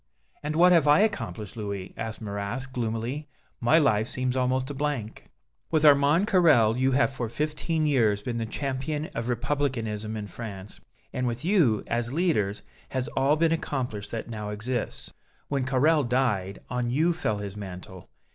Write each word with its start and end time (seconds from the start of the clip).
"And 0.41 0.55
what 0.55 0.71
have 0.71 0.87
I 0.87 1.01
accomplished, 1.01 1.55
Louis?" 1.55 1.93
asked 1.95 2.21
Marrast, 2.21 2.73
gloomily. 2.73 3.27
"My 3.59 3.77
life 3.77 4.07
seems 4.07 4.35
almost 4.35 4.71
a 4.71 4.73
blank." 4.73 5.29
"With 5.69 5.85
Armand 5.85 6.25
Carrel, 6.25 6.75
you 6.75 6.93
have 6.93 7.13
for 7.13 7.29
fifteen 7.29 7.85
years 7.85 8.23
been 8.23 8.37
the 8.37 8.47
champion 8.47 9.11
of 9.13 9.29
Republicanism 9.29 10.17
in 10.17 10.25
France, 10.25 10.79
and 11.13 11.27
with 11.27 11.45
you, 11.45 11.83
as 11.85 12.11
leaders, 12.11 12.63
has 12.89 13.09
all 13.09 13.35
been 13.35 13.51
accomplished 13.51 14.09
that 14.09 14.27
now 14.27 14.49
exists. 14.49 15.13
When 15.49 15.65
Carrel 15.67 16.03
died, 16.03 16.57
on 16.67 16.89
you 16.89 17.13
fell 17.13 17.37
his 17.37 17.55
mantle. 17.55 18.09